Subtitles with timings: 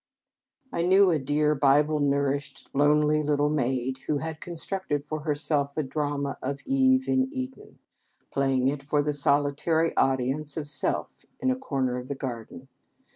[0.73, 5.83] I knew a dear Bible nourished lonely little maid who had constructed for herself a
[5.83, 7.77] drama of Eve in Eden,
[8.31, 12.67] playing it for the solitary audience of self in a corner of the garden.